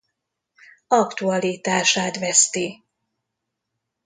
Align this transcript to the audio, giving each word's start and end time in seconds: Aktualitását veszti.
Aktualitását 0.87 2.17
veszti. 2.19 2.83